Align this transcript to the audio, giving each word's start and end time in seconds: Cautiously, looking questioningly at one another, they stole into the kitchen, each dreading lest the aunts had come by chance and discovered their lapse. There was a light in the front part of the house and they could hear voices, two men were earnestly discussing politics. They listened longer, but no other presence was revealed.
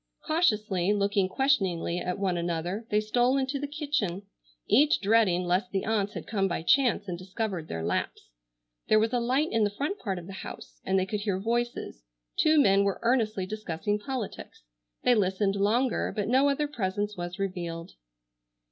Cautiously, 0.25 0.93
looking 0.93 1.29
questioningly 1.29 1.99
at 1.99 2.17
one 2.17 2.35
another, 2.35 2.87
they 2.89 2.99
stole 2.99 3.37
into 3.37 3.59
the 3.59 3.67
kitchen, 3.67 4.23
each 4.67 4.99
dreading 4.99 5.43
lest 5.43 5.69
the 5.69 5.85
aunts 5.85 6.13
had 6.15 6.25
come 6.25 6.47
by 6.47 6.63
chance 6.63 7.07
and 7.07 7.19
discovered 7.19 7.67
their 7.67 7.83
lapse. 7.83 8.31
There 8.87 8.97
was 8.97 9.13
a 9.13 9.19
light 9.19 9.51
in 9.51 9.63
the 9.63 9.69
front 9.69 9.99
part 9.99 10.17
of 10.17 10.25
the 10.25 10.33
house 10.33 10.81
and 10.83 10.97
they 10.97 11.05
could 11.05 11.19
hear 11.19 11.39
voices, 11.39 12.03
two 12.35 12.59
men 12.59 12.83
were 12.83 12.97
earnestly 13.03 13.45
discussing 13.45 13.99
politics. 13.99 14.63
They 15.03 15.13
listened 15.13 15.55
longer, 15.55 16.11
but 16.11 16.27
no 16.27 16.49
other 16.49 16.67
presence 16.67 17.15
was 17.15 17.37
revealed. 17.37 17.91